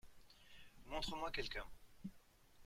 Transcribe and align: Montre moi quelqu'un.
Montre 0.87 1.15
moi 1.15 1.29
quelqu'un. 1.29 1.63